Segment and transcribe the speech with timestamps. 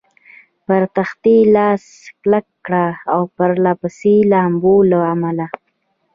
[0.65, 1.83] پر تختې لاس
[2.21, 2.73] کلک کړ،
[3.15, 5.47] د پرله پسې لامبو له امله.